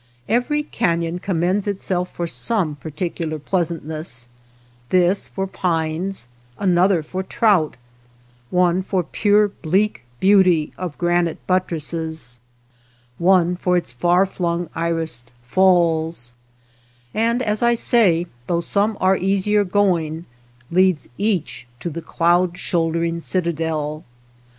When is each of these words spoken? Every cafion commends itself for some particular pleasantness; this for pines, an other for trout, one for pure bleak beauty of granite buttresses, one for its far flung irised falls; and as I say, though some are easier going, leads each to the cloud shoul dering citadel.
Every 0.27 0.63
cafion 0.63 1.21
commends 1.21 1.67
itself 1.67 2.11
for 2.11 2.25
some 2.25 2.73
particular 2.73 3.37
pleasantness; 3.37 4.29
this 4.89 5.27
for 5.27 5.45
pines, 5.45 6.27
an 6.57 6.75
other 6.75 7.03
for 7.03 7.21
trout, 7.21 7.77
one 8.49 8.81
for 8.81 9.03
pure 9.03 9.47
bleak 9.49 10.01
beauty 10.19 10.73
of 10.75 10.97
granite 10.97 11.37
buttresses, 11.45 12.39
one 13.19 13.55
for 13.55 13.77
its 13.77 13.91
far 13.91 14.25
flung 14.25 14.69
irised 14.75 15.27
falls; 15.45 16.33
and 17.13 17.43
as 17.43 17.61
I 17.61 17.75
say, 17.75 18.25
though 18.47 18.59
some 18.59 18.97
are 18.99 19.15
easier 19.15 19.63
going, 19.63 20.25
leads 20.71 21.09
each 21.19 21.67
to 21.79 21.91
the 21.91 22.01
cloud 22.01 22.57
shoul 22.57 22.91
dering 22.91 23.21
citadel. 23.21 24.03